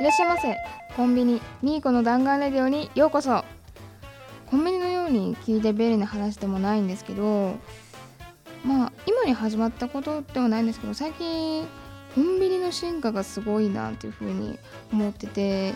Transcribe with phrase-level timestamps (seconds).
[0.00, 0.56] いらっしゃいませ。
[0.96, 3.44] コンビニミーコの弾丸レディオにようこそ。
[4.46, 7.54] コンビニのように聞いて便利な話でもないんですけど
[8.64, 11.68] まあ今に始まったことではないんですけど最近
[12.14, 14.58] コンビニの進化がすごいなっていうふうに
[14.90, 15.74] 思ってて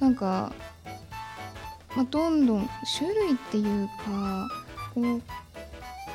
[0.00, 0.50] なんか、
[1.94, 4.48] まあ、どんどん種類っていうか
[4.94, 5.04] こう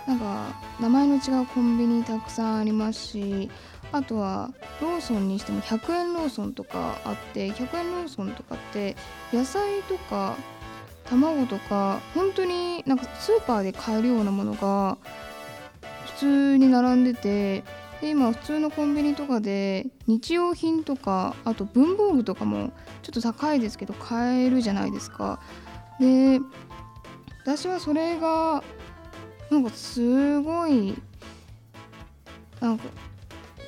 [0.09, 3.51] なんか名前の違うコンビニたくさんありますし
[3.91, 4.51] あとは
[4.81, 8.95] ローソンにしても100円ローソンとかあって100円ローソンとかって
[9.33, 10.35] 野菜とか
[11.05, 14.97] 卵とか本当になんかスーパーで買えるようなものが
[16.05, 17.63] 普通に並んでて
[18.01, 25.39] で今普通のコンビニとかで日用品とかあと文房具とかもちょっと高いですけど買えるじゃないですか。
[25.99, 26.39] で
[27.43, 28.61] 私はそれが
[29.49, 30.93] なんかすごい
[32.59, 32.83] なんか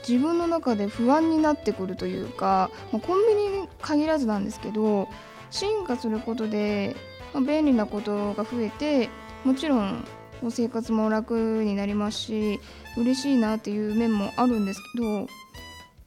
[0.10, 5.08] 自分の中で不安になってくるというか、まあ、コンビニに限らずなんですけど
[5.52, 6.96] 進化することで、
[7.32, 9.10] まあ、便利なことが増えて
[9.44, 10.04] もちろん
[10.50, 12.60] 生活も楽になりますし
[12.98, 15.28] 嬉しいなっていう面もあるんですけど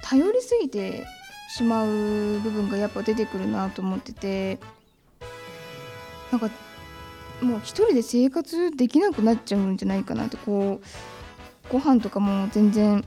[0.03, 1.07] 頼りすぎて
[1.55, 1.87] しまう
[2.41, 4.59] 部分がやっぱ出てくるなと思ってて
[6.33, 6.51] なんか
[7.41, 13.05] もう一人で生活できなくなっちゃうんじゃないかなってこうご飯とかも全然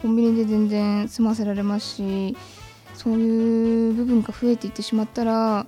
[0.00, 2.36] コンビニで全然済ませられますし
[2.94, 5.66] そういう部分が増えていってしまったら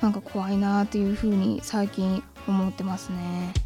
[0.00, 3.65] なんか怖いなっていうふうに最近思ってますね。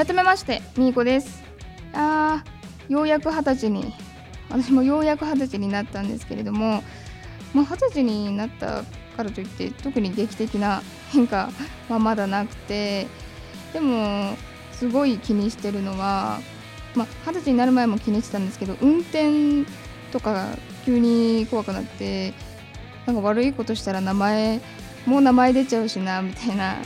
[0.00, 1.42] 改めましてみーこです。
[1.92, 3.92] あーようやく二十歳に
[4.48, 6.82] 私もようやく二十歳になったんですけれども
[7.52, 8.82] 二十歳になった
[9.14, 11.50] からといって特に劇的な変化
[11.90, 13.08] はまだなくて
[13.74, 14.38] でも
[14.72, 16.40] すごい気にしてるのは
[16.94, 19.66] まあ二十歳になる前も気にしてたんですけど運転
[20.12, 20.46] とか
[20.86, 22.32] 急に怖くなって
[23.04, 24.62] なんか悪いことしたら名前
[25.04, 26.76] もう名前出ちゃうしなみたいな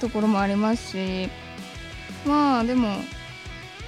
[0.00, 1.30] ところもありますし
[2.26, 2.88] まあでも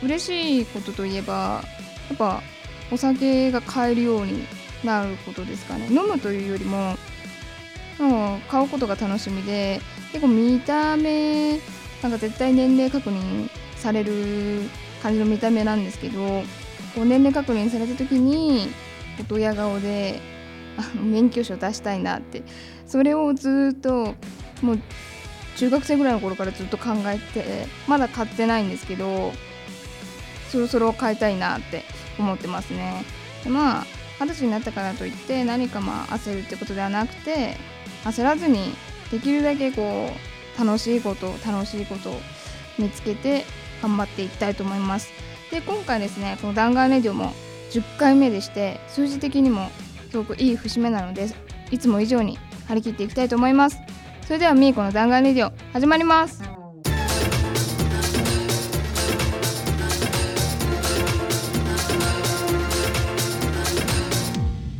[0.02, 1.62] 嬉しいことといえば
[2.08, 2.42] やっぱ
[2.90, 4.44] お酒が買えるように
[4.84, 5.86] なることですかね。
[5.86, 6.96] 飲むというよりも
[7.98, 9.80] もう買うことが楽しみで
[10.12, 11.58] 結構見た目
[12.02, 14.62] なんか絶対年齢確認される
[15.02, 16.42] 感じの見た目なんですけど
[16.94, 18.68] こう年齢確認された時に
[19.28, 20.20] ドヤ顔で
[20.76, 22.42] あの免許証出したいなって
[22.86, 24.14] それをずっと
[24.62, 24.78] もう
[25.56, 29.32] 中学生ぐらいの頃からずっと考えてまだ買ってないんですけど
[30.50, 31.84] そろそろ買いたいなって
[32.18, 33.04] 思ってますね。
[33.44, 33.86] でまあ
[34.20, 37.56] 二十歳になったからといって何かまあ焦るってことではなくて
[38.04, 38.74] 焦らずに
[39.10, 40.10] できるだけこ
[40.58, 42.20] う楽しいこと楽しいことを
[42.78, 43.44] 見つけて
[43.82, 45.10] 頑張っていきたいと思います。
[45.50, 47.32] で今回ですねこの弾丸レディオも
[47.72, 49.70] 10回目でして数字的にも
[50.10, 51.28] すごくいい節目なので
[51.70, 52.38] いつも以上に
[52.68, 53.78] 張り切っていきたいと思います。
[54.32, 56.42] それではみーこの弾丸レディオ始まります。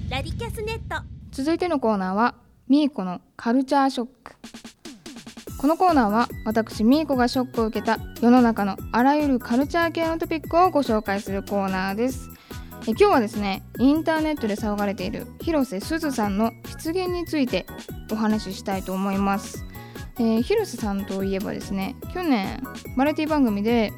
[0.08, 1.04] ラディキャスネット。
[1.32, 2.34] 続いてのコーナーは
[2.66, 4.36] みーこのカルチャーショック。
[5.58, 12.31] このコーナーは私みーこがショックを受けた世の中のあらゆるカルチャー系のトピックをご紹介するコーナーです
[12.84, 17.66] え今日はですねインターネットで騒がれている広瀬すずさんの出現について
[18.10, 19.64] お話ししたいと思います、
[20.18, 22.60] えー広瀬さんといえばですね去年
[22.96, 23.92] バラエティ番組で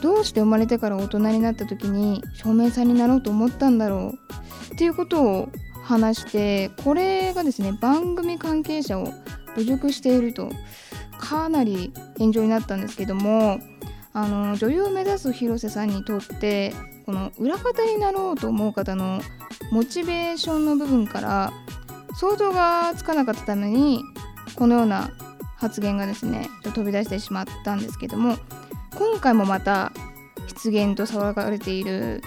[0.00, 4.14] どうして生まれてから大人になった時に照明さんになろうと思ったんだろ
[4.70, 5.48] うっていうことを
[5.82, 9.12] 話してこれがですね番組関係者を
[9.56, 10.50] 侮辱していると
[11.18, 13.58] かなり炎上になったんですけども
[14.12, 16.72] あの女優を目指す広瀬さんにとって
[17.06, 19.20] この裏方になろうと思う方の
[19.70, 21.52] モチベーションの部分から
[22.16, 24.02] 想像がつかなかったために
[24.56, 25.12] このような
[25.56, 28.36] 発言がですね飛び出してしまったんですけども
[28.96, 29.92] 今回もまた
[30.48, 32.22] 失言と騒がれている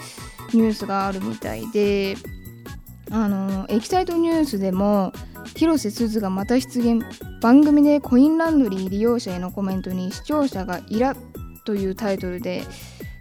[0.54, 2.16] ニュースがあるみたいで
[3.10, 5.12] あのエキサイトニュースでも
[5.56, 7.02] 広瀬すずがまた出現
[7.42, 11.14] 番組でコインランドリー利用者へのコメントに視聴者がイラ
[11.64, 12.62] というタイトルで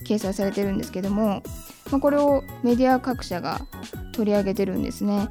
[0.10, 1.44] 掲載されてるんですけども、
[1.92, 3.62] まあ、これをメディア各社が
[4.14, 5.30] 取り上げてるんですね。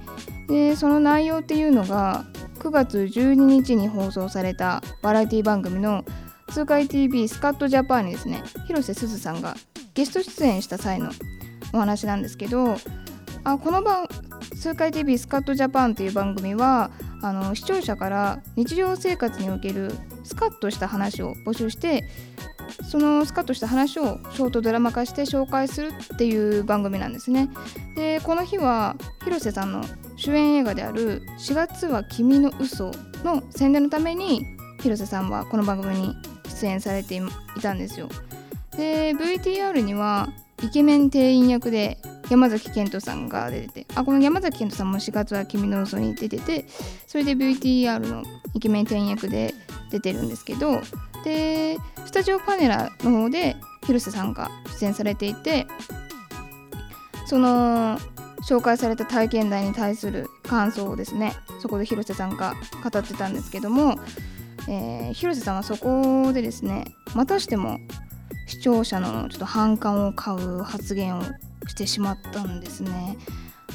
[0.49, 2.25] でその内容っていうのが
[2.61, 6.05] 9月12日に放送されたバラエティ番組の
[6.51, 9.55] 通海 TV スカットジャパンにですね広瀬すずさんが
[9.95, 11.11] ゲスト出演した際の
[11.73, 12.77] お話なんですけど
[13.45, 14.09] あこの番
[14.59, 16.91] 通海 TV スカットジャパンという番組は
[17.23, 19.93] あの視聴者から日常生活における
[20.25, 22.09] スカッとした話を募集して
[22.89, 27.49] そのスカッとした話をショートドラマ化して紹介するっていう番組なんですね。
[27.97, 29.85] でこの日は広瀬さんの
[30.17, 32.93] 主演映画である「4月は君の嘘
[33.25, 34.45] の宣伝のために
[34.81, 36.17] 広瀬さんはこの番組に
[36.49, 37.21] 出演されてい
[37.61, 38.09] たんですよ。
[38.77, 40.29] で VTR には
[40.63, 41.99] イケメン店員役で
[42.31, 46.67] 山崎賢人さんが出ててあこの山崎賢人さんも4月は君の嘘に出てて
[47.07, 48.23] それで VTR の
[48.55, 49.55] イケメン店員役で
[49.91, 50.81] 出てるんですけど
[51.25, 51.77] で
[52.07, 53.57] スタジオパネラの方で
[53.87, 55.67] 広瀬さんが出演されていて
[57.27, 57.99] その
[58.49, 63.97] 紹介された体験談に対する感想をですねそこで広瀬さんが語ってたんですけども、
[64.69, 67.79] えー、広瀬さんはそこでですねまたしても
[68.47, 71.23] 視聴者のちょっと反感を買う発言を
[71.67, 73.19] してしまったんですね。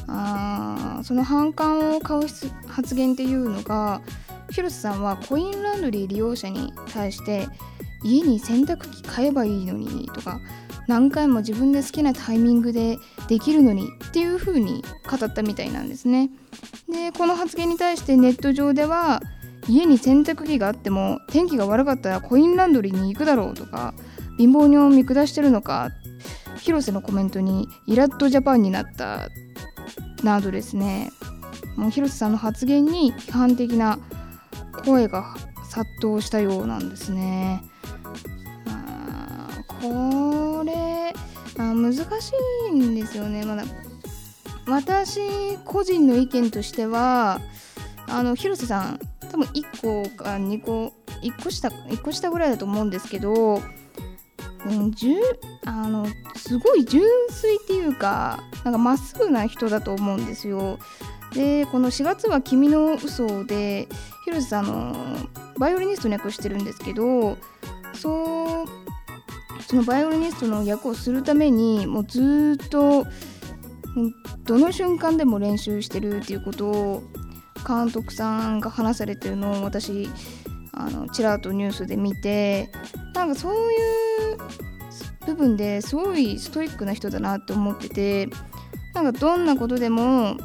[0.07, 2.27] あその反感を買う
[2.68, 4.01] 発言っていうのが
[4.51, 7.48] 広瀬さんはコインランドリー利用者に対して
[8.04, 10.40] 家に洗濯機買えばいいのにとか
[10.88, 12.98] 何回も自分で好きなタイミングで
[13.30, 16.30] できるのにっていう風に語ったみたいなんですね。
[16.90, 19.22] でこの発言に対してネット上では
[19.68, 23.94] 家に洗濯機があっても天気が悪かったらコインランドリーに行くだろうとか
[24.38, 25.89] 貧乏人を見下してるのか
[26.60, 29.30] 広瀬のコメントにイラッとジャパンになった
[30.24, 31.12] などですね
[31.78, 34.00] もう広瀬さんの発言に批判的な
[34.74, 35.36] 声が
[35.70, 37.64] 殺到したようなんですね。
[39.81, 41.14] これ
[41.58, 42.31] あ難し
[42.70, 43.64] いんですよねまだ
[44.66, 47.42] 私個人の意見としては
[48.08, 49.00] あの広瀬さん
[49.30, 54.92] 多分1個か2個1個下1個下ぐらいだと思うんですけど、うん、
[55.66, 60.80] あのすごい純粋っていうかなんかまっすぐな人だと思うんですよ。
[61.33, 63.88] でこの4月は君の嘘で
[64.25, 64.95] 広瀬さんの
[65.57, 67.38] バイオリニストに訳してるんですけど
[67.94, 68.68] そう
[69.68, 73.06] そのバイオリニストの役をするためにもうずっと
[74.44, 77.03] どの瞬間でも練習してるっていうことを
[77.68, 80.09] 監督さんが話されてるのを私
[80.74, 82.69] あのちらっとニュースで見て
[83.13, 83.75] なんかそうい
[84.33, 84.38] う
[85.25, 88.29] 部分ですごいストイックな人だなって思ってて
[88.94, 90.38] なんかどんなことでも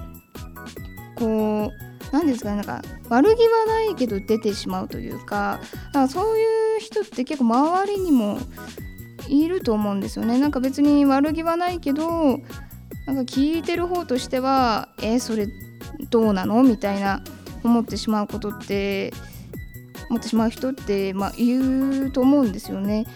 [1.19, 5.61] こう何ですかねなんか悪気はないけど出てしまうというか
[5.93, 8.38] かそういう人って結構周りにも
[9.29, 12.38] いると思うんですよねなんか別に悪気はないけど
[13.06, 15.49] なんか聞いてる方としてはえー、それ
[16.11, 17.23] どうなのみたいな
[17.65, 19.12] 思ってしまうことって
[20.11, 23.06] 思ってしまう人って、まあ、いると思うんですよね。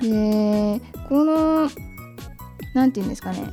[0.00, 1.70] でこの
[2.74, 3.44] 何て言うんですかね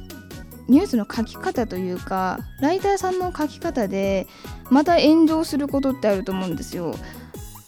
[0.70, 4.28] ニュースの書き方というかライターさんの書き方で
[4.70, 6.94] また炎上することってあると思うんですよ。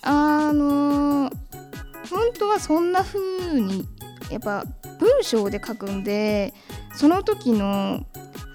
[0.04, 1.32] あの
[2.10, 3.88] 本当はそんな風に
[4.30, 4.66] やっぱ
[5.00, 6.54] 文章で書くんで
[6.96, 8.06] その時の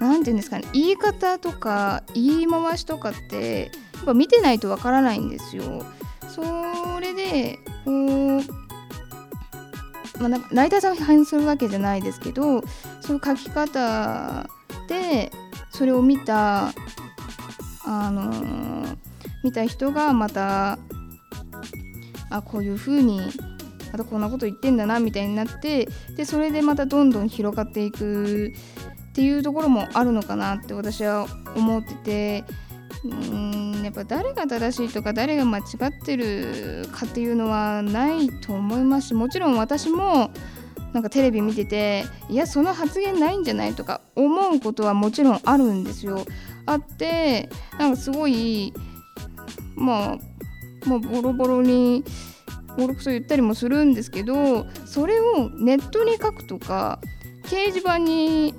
[0.00, 5.84] 何て言うんですかね言い方とか言い回しとかってやっぱ見てないとわからないんですよ。
[6.28, 6.42] そ
[7.00, 8.65] れでこう
[10.18, 12.62] まあ、なんかライターさんを批判するわけじゃないですけど
[13.00, 14.48] その書き方
[14.88, 15.30] で
[15.70, 16.72] それを見た
[17.84, 18.96] あのー、
[19.44, 20.78] 見た人がまた
[22.30, 23.20] あこういう風に
[23.92, 28.52] またこんなこと言ってんだなみたいになってでそれでまたどんどん広がっていく
[29.10, 32.44] っていうところもあるのかなって私は思ってて
[33.04, 40.30] うんやっぱ誰が正しいとか誰が間違ってるかっていうのはないと思いますしもちろん私も
[40.92, 46.24] なんかテレビ見てていやその発言ないんじゃないとか思うことはもちろんあるんですよ。
[46.64, 47.48] あって
[47.78, 48.72] なんかすごい
[49.76, 52.04] まあもうボロボロに
[52.76, 57.00] ボロクソ言ったりもするんですけどそれをネットに書くとか
[57.44, 58.54] 掲示板に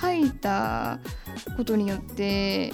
[0.00, 0.98] 書いた
[1.56, 2.72] ことによって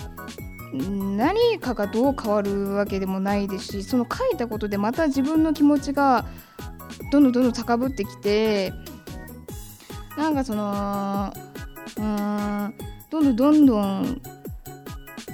[0.72, 6.24] 何かがどう変わるわけでもないですしその書いたことでまた自分の気持ちが
[7.10, 8.72] どんどんどんどん高ぶってきて
[10.16, 11.32] なんかその
[11.98, 12.74] うん
[13.10, 14.22] どんどんどんどん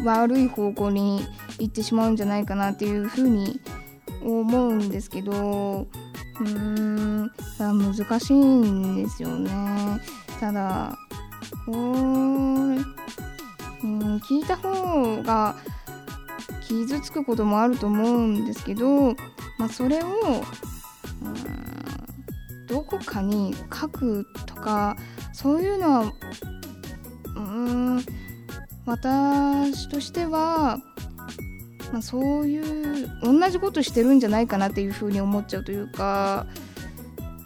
[0.05, 1.25] 悪い方向に
[1.59, 3.61] 行ってしまうんじゃないかなっていうふうに
[4.23, 5.87] 思うんですけど
[6.41, 10.01] うーん難しいんですよね。
[10.41, 10.97] ただ
[11.67, 11.79] これ
[13.83, 15.57] うん聞いた方が
[16.67, 19.15] 傷つくこともあると思うんですけど、
[19.59, 20.09] まあ、それを
[21.23, 24.97] うんどこかに書くとか
[25.33, 26.13] そういうのは
[27.37, 28.05] うん
[28.85, 30.79] 私としては、
[31.93, 36.47] まあ、そういう同じことしてるんじゃないかなっていうふうに思っちゃうというか、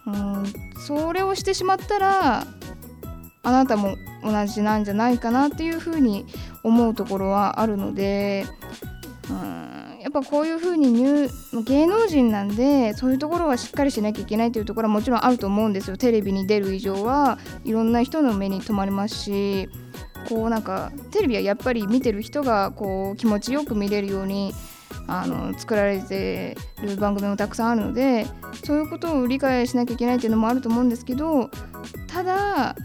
[0.07, 0.45] うん、
[0.87, 2.47] それをしてしまったら
[3.43, 6.27] あなたも同じなんじゃないかなっていうふうに
[6.63, 8.47] 思うところはあるので、
[9.29, 11.29] うん、やっぱこういうふうに
[11.65, 15.97] 芸能人なんでそういうところはしっかりしなきゃいけないというところはもちろんあると思うんですよ。
[15.97, 19.69] テレビに出る以上はいろんな人の目に留まりますし
[20.29, 24.55] こうなんかテレビはやっぱり見てる人がこう気持ちよく見れるように
[25.07, 28.27] あの作られてる番組もたくさんあるので
[28.65, 31.51] そういうことを理解しなきゃいけないっていうのもあると思うんですけど
[32.07, 32.77] ただ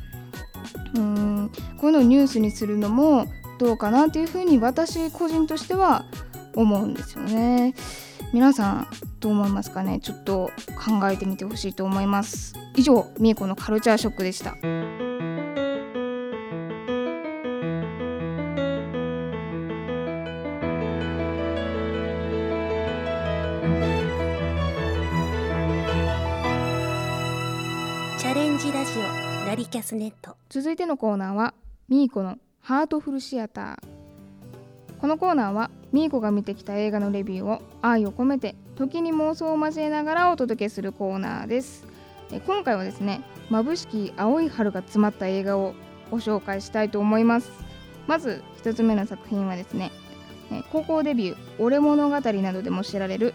[0.96, 3.27] うんこういうのをニュースにするのも
[3.60, 6.06] どうかなっていうふうに私個人としては
[6.56, 7.74] 思うんですよね。
[8.34, 8.88] 皆さん
[9.20, 10.00] どう思いますかね？
[10.01, 10.51] ちょっと
[10.86, 12.56] 考えてみてほしいと思います。
[12.75, 14.56] 以上、みえこのカルチャーショックでした。
[29.57, 30.37] リキャスネット。
[30.49, 31.55] 続いてのコーナーは
[31.89, 33.77] みーこのハートフルシアター。
[35.01, 41.87] このコーナーはみーこが見てきた映画のレビューを愛を込めて時に妄想を交えながらお届けするコーナーです。
[42.31, 45.73] え今回はですね眩しき青い春が詰まった映画を
[46.11, 47.49] ご紹介したいと思います。
[48.05, 49.91] まず1つ目の作品はですね
[50.71, 53.33] 高校デビュー「俺物語」などでも知られる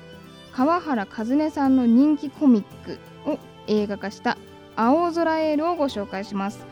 [0.53, 4.39] 川原和音さんの人気コミックを映画化した
[4.77, 6.65] 「青空エール」をご紹介します、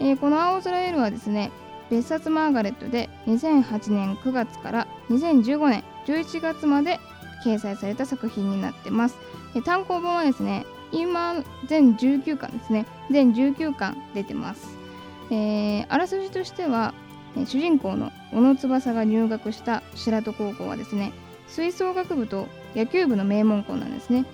[0.00, 1.50] えー、この「青空エール」はですね
[1.90, 7.00] 別冊マーガレットで2008年9月から2015年11月まで
[7.44, 9.16] 掲載された作品になってます。
[9.54, 14.76] え単行本はですね、今全19巻ですね、全19巻出てます。
[15.30, 16.94] えー、あらすじとしては、
[17.46, 21.12] 主人公の小野翼が入学した白戸高校はですね、
[21.46, 24.24] 吹奏楽部と野球部の名門校なんですね。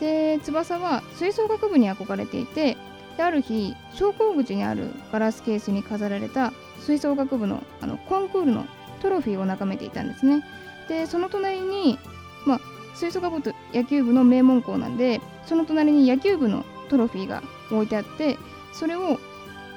[0.00, 2.76] で、翼は吹奏楽部に憧れていて、
[3.16, 8.66] である日昇降口にあるガラスケースに飾られた吹奏楽部のあのコンクールの
[9.00, 10.44] トロフィーを眺めていたんですね。
[10.88, 11.98] でその隣に、
[12.46, 12.60] まあ、
[12.94, 18.38] 吹奏楽部と野球部の名門校なんでその隣に野球部のトロフィーが置いてあって
[18.72, 19.18] それを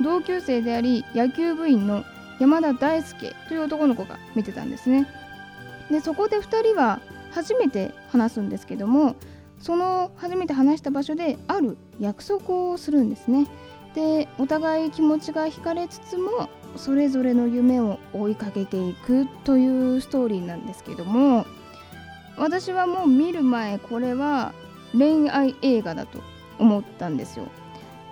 [0.01, 2.03] 同級生であり野球部員の
[2.39, 5.07] 山田大輔という男の子が見てたんですね。
[5.89, 6.99] でそこで2人は
[7.31, 9.15] 初めて話すんですけども
[9.59, 13.47] その初めて話した場所である約束をするんですね。
[13.95, 21.45] でお互い気持ちが惹かれつつもそれぞれの夢を追いかけていくというストーリーなんですけども
[22.37, 24.53] 私はもう見る前これは
[24.93, 26.21] 恋愛映画だと
[26.59, 27.47] 思ったんですよ。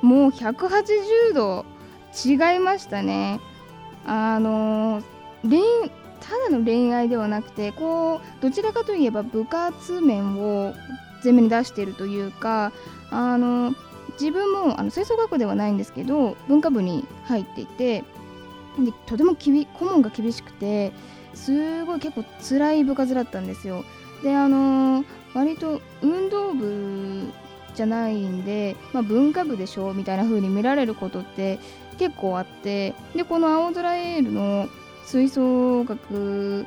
[0.01, 1.66] もう180度
[2.13, 3.39] 違いましたね。
[4.06, 5.01] あの
[5.44, 5.62] 恋
[6.20, 10.74] ただの恋愛ではなくてこうどちらかといえば部活面を
[11.24, 12.72] 前面に出しているというか
[13.12, 13.74] あの
[14.20, 18.04] 自分もあの吹奏楽ではないんですけど文化部に入っていて
[18.80, 20.92] でとてもきび顧問が厳しくて
[21.34, 23.84] すごい結構辛い部活だったんですよ。
[24.24, 25.06] であの
[25.36, 27.32] 割と運動部
[27.76, 31.60] じゃないんで、まあ、文化部でしょみたいな風に見られることって
[32.00, 34.68] 結構あってでこの青空エールの
[35.06, 36.66] 吹奏楽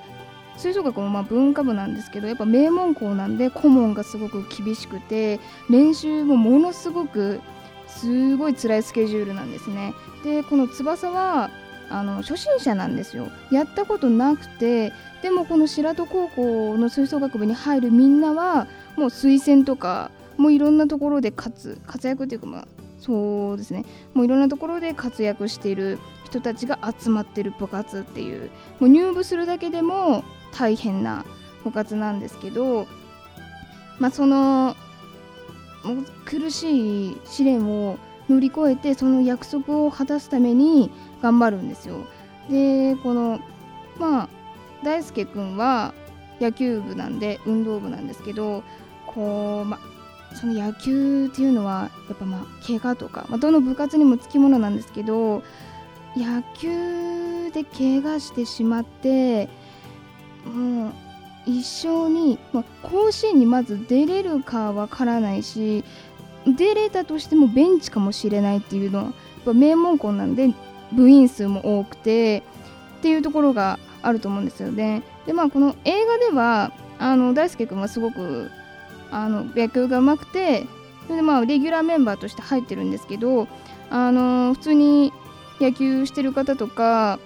[0.56, 7.40] 吹奏楽もまあ文化部なんですけどやっぱ名門校なんで顧問がすごく厳しくて練習もものすごく
[7.86, 9.94] すごい辛いスケジュールなんですね。
[10.22, 11.50] でこの翼は
[11.90, 14.92] あの初心者なんですよやったことなくて
[15.22, 22.68] でもこの白戸高校の吹奏楽部に入るみんなはもう推薦とかもういろんなところで活活躍っていうかまあ
[23.00, 31.24] そうですねもういろんなところで活躍している人たちが集まってる部活っていうもう入部するだけでも大変な
[31.64, 32.86] 部活なんですけど
[33.98, 34.76] まあその
[36.24, 40.90] 苦しい試練を乗り越えてその約束を果たすために
[41.22, 41.96] 頑張るんですよ。
[42.48, 43.40] でこの
[43.98, 44.28] まあ
[44.84, 45.92] 大輔君は
[46.40, 48.62] 野球部なんで運動部なんですけど
[49.06, 49.78] こうま
[50.34, 55.42] その野球っていうのはやっぱまあ怪我とか、ま、どの部活にもつきものなんですけど
[56.16, 59.48] 野球で怪我してしまって
[60.44, 60.92] もう
[61.46, 65.84] 一生に、まあ、甲子園にまず出れるかわからないし
[66.46, 69.12] 出れたとしてもベンチかもしれないっていうの
[69.44, 70.54] は名門校なんで
[70.92, 72.42] 部員数も多くて
[72.98, 75.02] っていうところがあると思うんですよね。
[75.26, 78.50] でまあこの映画ではあの大輔君はすごく
[79.10, 80.66] あの野球がうまくて
[81.04, 83.48] それでまあレギュラーメンバーとして入ってるんですけど
[83.90, 85.12] あの普通に
[85.60, 87.18] 野球してる方とか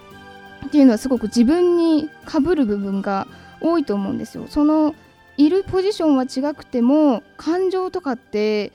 [0.67, 3.27] っていうのはすごく自分にかぶる部分が
[3.61, 4.47] 多いと思うんですよ。
[4.49, 4.95] その
[5.37, 8.73] いるポジションは違くても感情とかって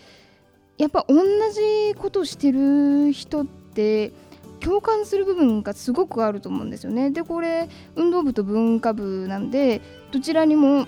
[0.77, 4.11] やっぱ同じことしてる人って
[4.59, 7.11] 共感する部分がすごくあると思うんですよね。
[7.11, 9.81] でこれ運動部と文化部なんで
[10.11, 10.85] どちらにも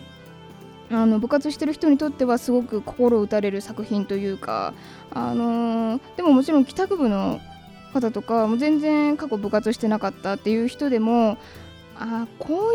[0.89, 4.73] あの部活してる人にとってはすごく心打たれる作品というか、
[5.09, 7.39] あのー、でももちろん帰宅部の
[7.91, 11.37] 方とかもう全然過去部活してなかったっていう人でも
[11.95, 12.71] あこ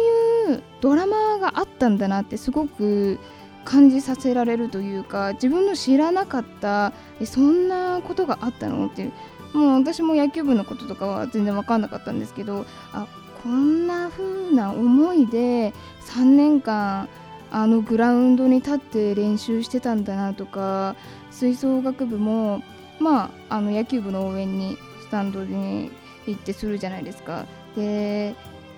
[0.48, 3.18] ういうドラマがあったんだなってすごく
[3.64, 6.92] 感じさせられるというか自分の知らなかった
[7.24, 9.12] そんなことがあったのっていう。
[9.56, 13.06] もう私も野球部のこととかは全然分かんなかったんですけどあ
[13.42, 17.08] こんな風な思いで3年間
[17.50, 20.94] あのグラウンドに立って練習してたんだなとか
[21.30, 22.62] 吹奏楽部も
[23.00, 25.90] まああの野球部の応援にスタンドに
[26.26, 27.46] 行ってするじゃないですか。
[27.76, 28.34] で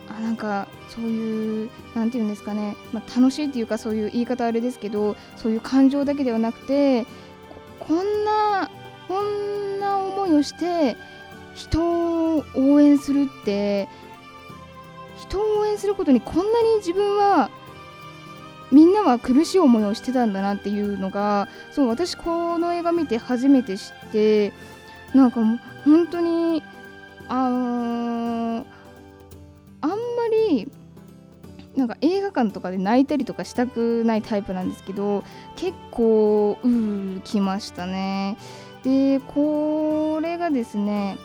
[0.09, 7.05] あなんかそういう何て言うんですかね、まあ、楽しいっていうかそういう言い方あれですけどそういう感情だけではなくて
[7.79, 8.71] こんな
[9.07, 10.97] こんな思いをして
[11.55, 13.89] 人を応援するって
[15.19, 17.51] 人を応援することにこんなに自分は
[18.71, 24.53] みんなは苦しい思いをしてたんだなっていうのがそう私この映画見て初めて知って
[25.15, 26.63] なんかもう本当に
[27.29, 28.65] あのー、
[29.81, 29.97] あんま
[30.49, 30.71] り
[31.77, 35.23] なんか映画館とかで泣いたりとかしたくないタイプなんですけど
[35.57, 38.37] 結構うーきましたね。
[38.83, 41.19] でこれがですね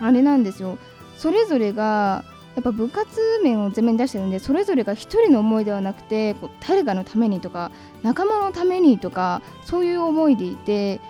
[0.00, 0.78] あれなんですよ。
[1.16, 2.24] それぞれが
[2.56, 7.70] やっぱ部活面を前面に出してるんでそれぞれが一人の思いではなくてこう誰かのためにとか
[8.02, 11.00] 仲間のためにとかそういう思いでいて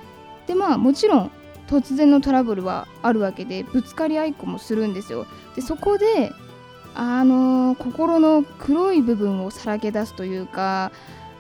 [0.46, 1.30] でまあもちろん
[1.70, 5.26] 突然のトラブルはあるわけでぶつかり合いっこもするんですよ。
[5.54, 6.32] でそこで
[6.92, 10.90] あの、心の黒い部分をさらけ出すというか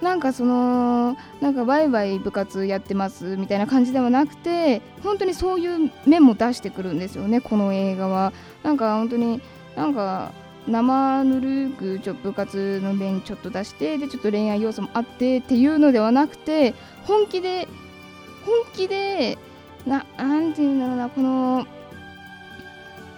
[0.00, 8.32] なんかそのなんかワイワイ部活やってますみたいな感じではなくて本当にそういう面も出してくるんですよねこの映画は。
[8.62, 9.42] なんか本当に
[9.76, 10.32] なんか
[10.68, 17.66] 生ぬるくちょ部活の面ちょっと出してでちょっと恋愛要素もあってっていうのではなくて本気で
[18.46, 19.36] 本気で
[19.86, 21.66] ななんていうんだろうなこの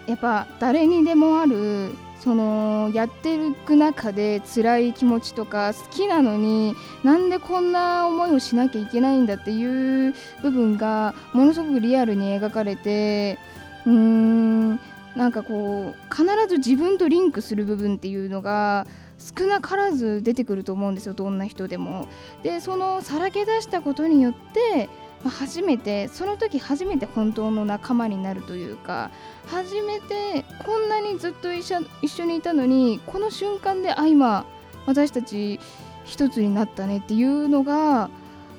[0.07, 13.39] やっぱ誰にでもあるそのやっていく中で辛い気持ちとか好きなのになんでこんな思いをしなきゃいけないんだっていう部分がものすごくリアルに描かれて
[13.87, 14.77] うーん
[15.17, 18.87] なんかこう必ず自分とリンクする部分っていうのが
[19.19, 22.09] 少なからず出てくると思うんですよどんな人でも。
[22.43, 24.89] でそのさらけ出したことによって
[25.29, 29.11] 初めてその時初めて本当の仲間になるというか
[29.47, 34.45] 初めてこんなにずっと一緒一緒にいたのにこの瞬間であ今
[34.87, 35.61] 私たち
[36.05, 38.11] 一つになったねっていうのが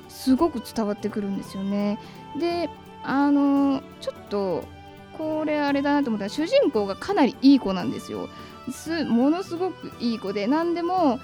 [0.08, 1.98] すごく伝わってくるんですよね。
[2.38, 2.70] で
[3.02, 4.64] あのちょっと
[5.18, 8.28] これあれだなと思ったら主人公がかなりいい子なんですよ。
[8.70, 11.20] すものすごくいい子で何でも何て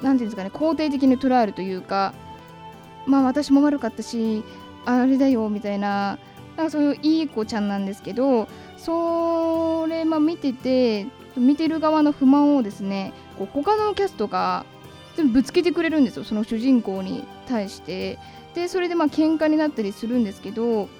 [0.00, 2.14] 言うんですかね肯定的に捉えるというか
[3.06, 4.44] まあ私も悪かったし
[4.84, 6.18] あれだよみたいな。
[6.56, 14.66] なんかそういういい子ちゃんなんですけどそれまあ見てて見てる側の不満をですねこう他のキャストが
[15.32, 16.24] ぶつけてくれるんですよ。
[16.24, 18.18] その主人公に対して。
[18.54, 20.90] でそれでまあ喧嘩になったりするんですけど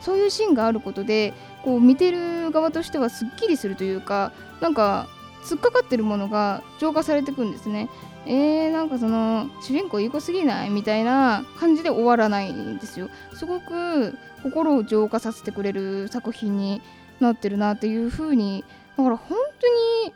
[0.00, 5.06] そういうシーンがあることでこう見てる側としてはすっきりするというかなんか
[5.44, 7.88] 突っかかってるものが浄化されていくんですね。
[8.26, 13.08] えー、なんかその主人公いい子すぎないみたいな感じで終わらないんですよ。
[13.34, 16.82] すごく心を浄化させてくれる作品に
[17.20, 18.64] なってるなっていう風に
[18.96, 20.14] だから本当に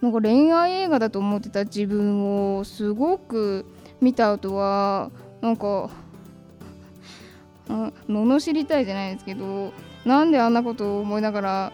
[0.00, 3.64] なんか恋愛映画だと思ってた自分をすごく
[4.00, 5.90] 見た後はなんか
[7.68, 9.72] 罵りたいじゃないですけど
[10.04, 11.72] なんであんなことを思いながら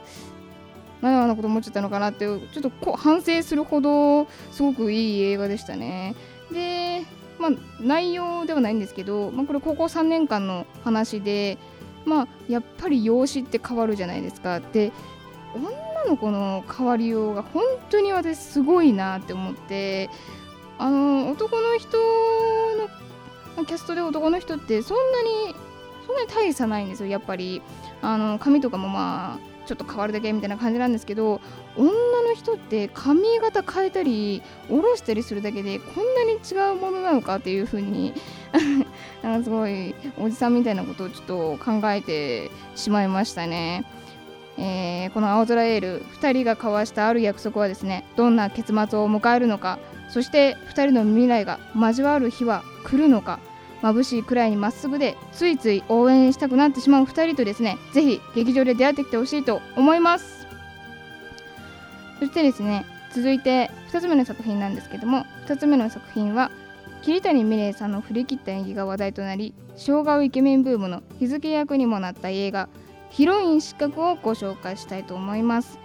[1.03, 6.15] なんであんなこと思っちゃったのかなってちょっとこ反省するほどすごくいい映画でしたね。
[6.53, 7.03] で、
[7.39, 11.59] まあ、内容ではないんですけど、まあ、これ高校3年間の話で、
[12.05, 14.61] まあ、やっぱり容姿って変わるじゃないですか。
[14.61, 14.93] で
[15.55, 20.11] 女の子の変わりようが本当に私すごいなって思って
[20.79, 21.99] あの男の人
[23.57, 25.55] のキャストで男の人ってそんなに
[26.07, 27.61] そんなに大差ないんですよやっぱり
[28.01, 31.41] あの髪とかもまあちょっと変わるだけみたいな感じなんですけど
[31.77, 38.13] 女の人って髪型変えたり下ろしたりするだけでこんなに違うものなのかっていう風に
[39.23, 43.85] なんかすごいおじさんみたいなことをちょっと考えてしまいましたね。
[44.59, 49.79] えー、この青空エール2人が交わしたある約束はですねどんな結末を迎えるのか
[50.11, 53.39] そして2人の未来が交わる日は来るのか
[53.83, 60.41] 眩しいくらいにまっすぐでついつい応援したくなってしまう2人とですねぜひ劇場で出会ってきてほしいと思います。
[62.21, 66.51] そしてですね続いて2つ目の作品なんですけども2つ目の作品は
[67.03, 72.69] 桐谷美玲さんの振り切った演技が話題となり生姜イケメンブームの日付役にもなった映画
[73.09, 75.79] ヒロイン失格をご紹介したいと思います、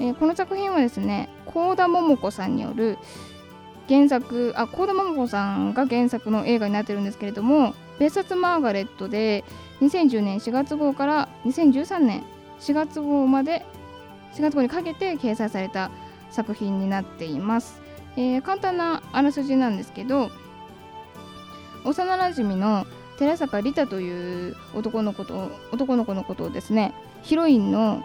[0.00, 2.98] えー、この作品はですね幸田桃子さんによる
[3.88, 9.44] 原作あ幸田桃子さんが原作の映画になってるんですけれども別冊マーガレットで
[9.80, 12.22] 2010年4月号から2013年
[12.60, 13.64] 4月号まで
[14.34, 15.90] 4月号にかけて掲載された
[16.30, 17.80] 作品になっています、
[18.16, 20.30] えー、簡単なあらすじなんですけど
[21.84, 22.86] 幼なじみの
[23.18, 28.02] 寺坂梨太という男の子と男の子のことをですねヒロインの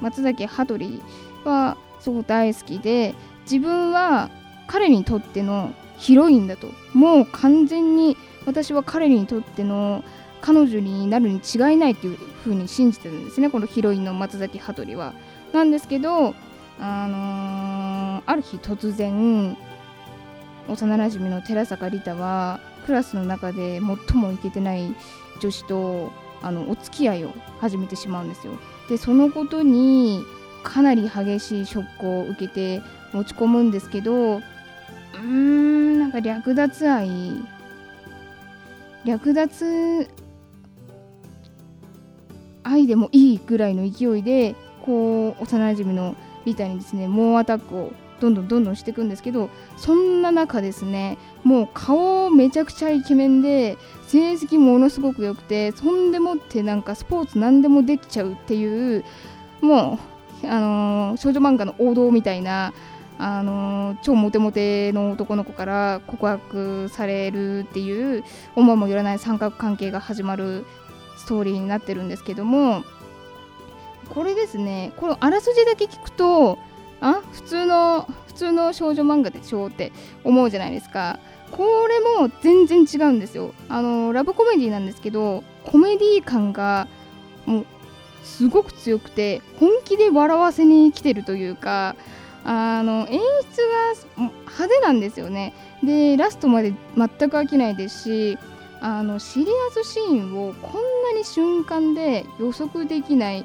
[0.00, 1.02] 松崎羽鳥
[1.44, 4.30] はすごく大好きで自分は
[4.66, 10.04] 彼にとってのヒロインだともう完全に私は彼にとっての
[10.40, 15.12] 彼女になるに違いないっていう風に信じてるんですねこのヒロインの松崎羽鳥は。
[15.52, 16.34] なんですけど
[16.78, 19.56] あのー、ある日突然
[20.68, 24.94] 幼なじみの寺坂梨太はクラスの中で最もイケてない
[25.40, 28.52] 女子とあのお付き合いを始めてしまうんですよ。
[28.88, 30.22] でそのことに
[30.62, 34.42] かなり激しいショックを受けて持ち込むんですけど
[35.16, 37.08] うーんなんか略奪愛
[39.04, 40.08] 略奪
[42.62, 53.76] 愛でもいいぐらいの勢いでこう幼馴染のリタにですね猛アタックをどんどんどんどんしていくんですけどそんな中ですねもう顔めちゃくちゃイケメンで
[54.06, 59.04] 成績ものすごく良くてそんでもってなんかスポーツ何でもできちゃうっていう
[59.60, 59.98] も
[60.42, 62.72] う、あのー、少女漫画の王道みたいな、
[63.18, 68.24] あの、超モテモテの男の子から告白されるっていう
[68.54, 70.64] 思いもよらない三角関係が始まる
[71.16, 72.84] ストーリーになってるんですけども
[74.10, 76.58] これですねこのあらすじだけ聞くと
[77.00, 79.92] あ普通の普通の少女漫画でしょって
[80.24, 81.18] 思うじゃないですか。
[81.50, 83.54] これも全然違うんですよ。
[83.68, 86.86] あのラブコメディなんですけどコメディ感が
[87.46, 87.66] もう
[88.24, 91.96] すごく強くて本気で笑わせに来てるというか
[92.48, 95.52] あの演出が派手なんですよね。
[95.82, 98.38] でラストまで全く飽きないですし
[98.80, 103.44] あのシリアスシーンをこんなに瞬間で予測できない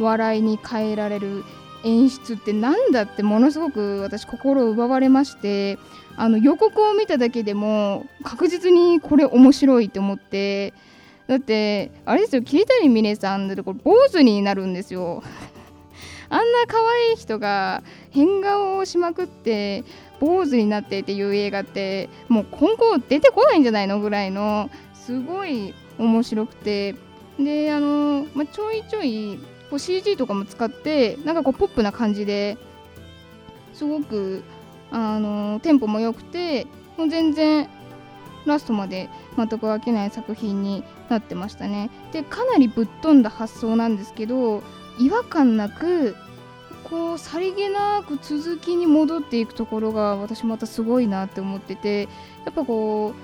[0.00, 1.44] 笑いに変えられる
[1.84, 5.78] 演出ってなんだってものすごく私心を奪われまして
[6.16, 10.74] あの予告を見ただけでも確実にこれ面白いと思って。
[11.28, 15.22] だってあれですよ桐谷美玲さんだとこれ坊主になるんですよ。
[16.30, 19.84] あんな可愛い人が変顔をしまくって
[20.20, 26.94] 坊主になってっていう映画ってもう今後出てこないんじゃないのぐらいのすごい面白くて。
[27.44, 29.38] であの、まあ、ちょいちょい
[29.70, 32.58] こう CG とかも使ってなんかこうポップな感じで
[33.72, 34.42] すごく
[34.90, 36.66] あのテンポも良くて
[36.96, 37.68] もう全然
[38.46, 41.90] ラストまで全く飽きない作品になってましたね。
[42.12, 44.62] でかなりぶっ飛んだ発想なんですけど
[45.00, 46.14] 違和感なく
[46.84, 52.08] こうさりげなく続きに戻っていくところが私またすごいなって思ってて
[52.44, 53.14] やっぱこ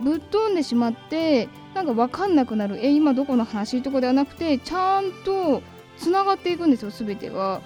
[0.00, 5.62] うぶっ飛んでしまってなんか分かんなくなるえ今どこの話とかではなくてちゃんと
[5.96, 7.60] つながっていくんですよ全てが。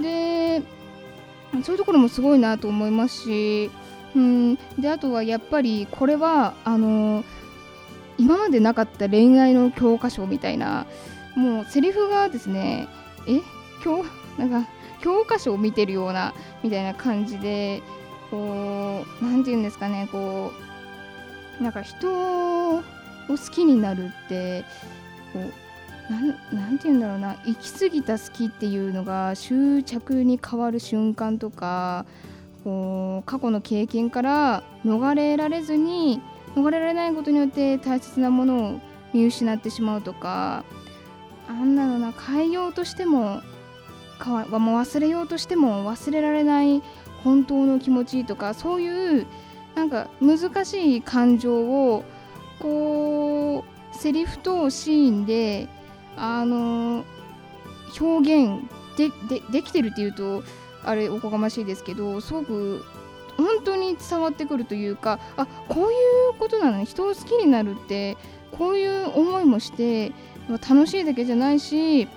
[0.00, 0.62] で
[1.62, 3.70] そういうところもすごいなと思いますし、
[4.14, 7.24] うん、であとはやっぱりこれはあの
[8.18, 10.86] 今までなかった恋愛の教科書みたいな
[11.36, 12.88] もうセリフがですね
[13.28, 13.40] え
[13.84, 14.04] 教
[14.38, 14.68] なんか
[15.00, 17.82] 教科書を見てるようなみたいな感じで
[18.30, 20.50] こう何て言うんですかねこ
[21.60, 22.82] うなんか人を
[23.28, 24.64] 好きになるって
[25.32, 32.06] こうなんて言うんだろうな行き過ぎた好きっていうのが執着に変わる瞬間とか
[32.64, 36.20] こう過去の経験から逃れられずに
[36.54, 38.80] 逃れられないことによって大切なものを
[39.12, 40.64] 見失ってしまうとか
[41.48, 43.42] あんなのな変えようとしても
[44.18, 46.82] かわもう忘れようとしても忘れられない
[47.22, 49.26] 本当の気持ちとかそういう
[49.74, 52.04] なんか難しい感情を
[52.60, 55.68] こうセリフとシーンで
[56.16, 57.04] あの
[58.00, 58.62] 表現
[58.96, 60.42] ででできてるっていうと
[60.84, 62.84] あれおこがましいですけどすごく
[63.36, 65.94] 本当に伝わってくるというかあこうい
[66.30, 68.16] うことなのに人を好きになるって
[68.56, 70.12] こういう思いもして
[70.48, 72.08] 楽しいだけじゃないし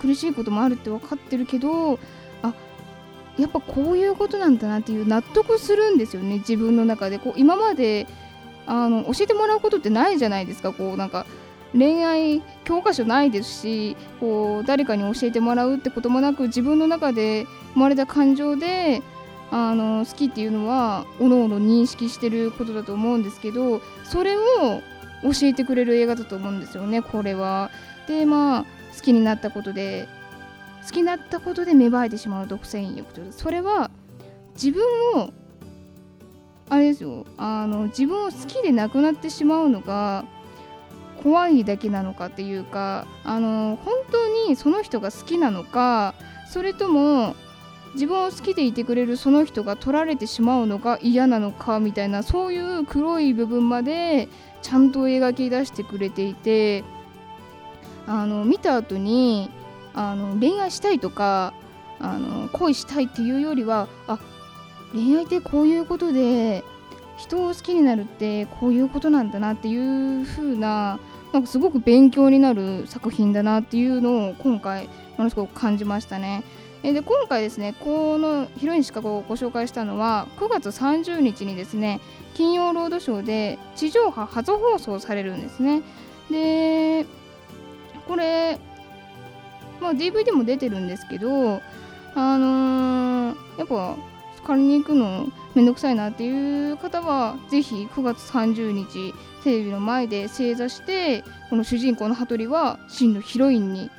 [0.00, 1.98] 苦しいこともあるって分かってるけど
[2.42, 2.54] あ
[3.38, 7.18] やっぱこういうことなんだなっていう納得するんですよね自分の中で。
[7.18, 8.06] こう今まで
[8.66, 10.72] あの教えてもらうことってないじゃないですか。
[10.72, 11.26] こうなんか
[11.72, 19.02] 恋愛教科書ないですしこう誰かに教えてもらうってこともなく自分の中で生まれた感情で
[19.50, 24.42] あの好きっていうのはおのおの認識してることだと思うんですけどそれを
[25.22, 27.70] 教えてくれる映画だと思うんですよねこれは。
[28.06, 28.64] でまあ
[28.96, 30.08] 好きになったことで
[30.84, 33.90] 好きになったことで芽生えてしまう独占欲というそれは
[34.54, 34.82] 自分
[35.20, 35.30] を
[36.68, 40.24] あれですよあの自分を好きでなくなってしまうのが
[41.22, 46.14] 怖いだけなのかっていうかあの本当にその人が好きなのか
[46.48, 47.34] それとも
[47.94, 54.28] 自分を好きでいてくれるその人が取られてしまうのが嫌なのかみたいなそういう黒い部分まで
[54.62, 56.84] ちゃんと描き出してくれていて
[58.06, 59.50] あの見た後に
[59.94, 61.54] あの恋愛したいとか
[61.98, 64.18] あの恋したいっていうよりはあ
[64.92, 66.64] 恋愛ってこういうことで
[67.16, 70.98] 人を好きになるってこういうことなんだなっていう風な
[71.32, 76.42] なんかすごく勉強になる作品だなっていうのを今回ものすごく感じましたね。
[76.82, 82.00] で今回ですねこのヒロインシカゴをご紹介したのは9月30日にですね
[82.34, 85.82] 金曜ロードショーで地上波初放送されるんですね。
[86.30, 87.06] で
[88.08, 88.58] これ、
[89.80, 91.60] まあ、DVD も出てるんですけど
[92.14, 93.96] あのー、やっぱ
[94.46, 99.14] 借りに行くのめんどくさいなっていう方はぜひ9月30日
[99.44, 103.90] テレビの前で正座してこの主人公の羽鳥は真のヒロインに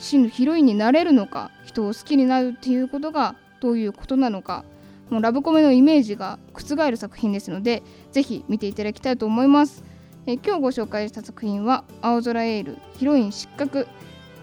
[0.00, 4.64] ヒロインになれるのか人を好きになるっていうことがどういうことなのか
[5.10, 7.82] もうラブコメのイメージが覆る作品ですので
[8.12, 9.84] ぜひ見ていただきたいと思います。
[10.26, 13.86] え今日ご紹介した作品は青空エールヒロイン失格。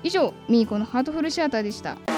[0.04, 2.17] 以上ミーコのハートフルシアターでした。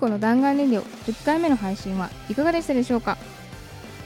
[0.00, 3.18] ミーコの弾丸レディオ10回目の配信はいかがでしたでしょうか？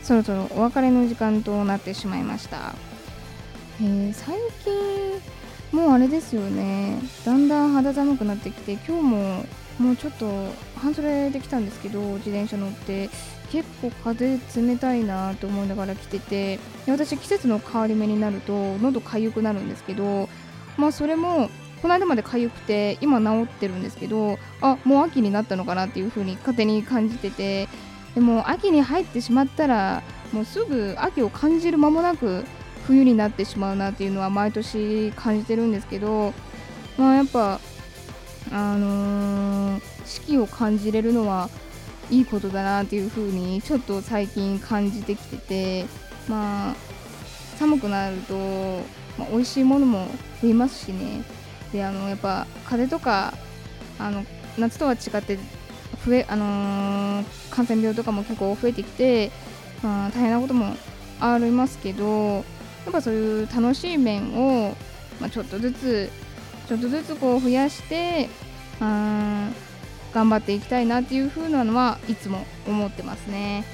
[0.03, 2.75] そろそろお別れの時間となってしまいました、
[3.81, 6.99] えー、最近もうあれですよね。
[7.25, 9.45] だんだん肌寒くなってきて今日も
[9.79, 10.27] もうちょっと
[10.77, 13.09] 半袖で来たんですけど自転車乗って。
[13.53, 20.29] 結構風冷たいなと思いながら来てて私季節の変わり目になると喉かゆくなるんですけど
[20.77, 21.51] まあそれも
[21.83, 27.69] この間まで痒くて今治ってるんですけどあもう秋になったのかなっていう風に勝手に感じてて
[28.15, 32.45] でも秋に入ってしまったらもうすぐ秋を感じる間もなく
[32.87, 36.33] 冬になってしまうなっていうのは毎年感じてるんですけど
[36.97, 37.61] まあやっぱ
[38.53, 41.49] あのー、四季を感じれるのは
[42.11, 45.87] いいことだなっていう風にちょっと最近感じてきてて
[46.29, 46.75] まあ
[47.59, 48.35] 寒くなると、
[49.19, 50.09] まあ、美味しいものも
[50.43, 51.23] 増えますしね。
[51.75, 53.35] であのやっぱ風邪とか
[53.99, 54.25] あの
[54.57, 55.39] 夏とは違って
[56.07, 59.33] 増え、あのー、感染病とかも結構増えてきて、
[59.83, 60.77] まあ、大変なことも
[61.19, 62.41] ありますけどや
[62.91, 64.77] っぱそういう楽しい面を、
[65.21, 66.11] まあ、ちょっとずつ
[66.69, 68.29] ちょっとずつこう増やして
[68.81, 69.51] あ
[70.13, 73.65] 頑張っていきたいなっていう風なのはいつも思ってますね、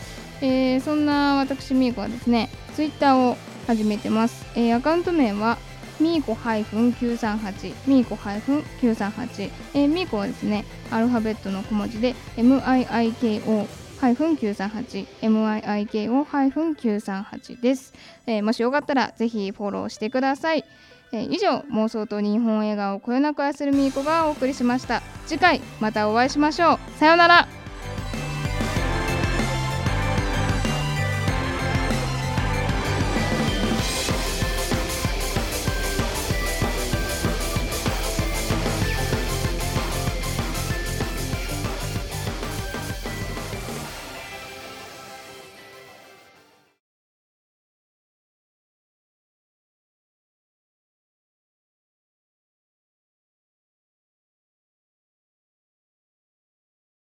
[0.40, 3.36] えー、そんな私みーこはですねツイッターを
[3.66, 5.58] 始めてます、えー、アカウント名は
[6.00, 13.66] ミーコ -938 ミーコ938、えー、ミーコはですねアルファベットの小文字で MIIKO
[14.00, 17.92] 938 MIIKO-938 です、
[18.26, 20.64] えー、もしよかったらぜひフォローしてください、
[21.12, 25.02] えー、以上妄想と日本映画をこよなく愛するミーコがお送りしました。
[25.26, 26.78] 次回またお会いしましょう。
[26.98, 27.59] さようなら。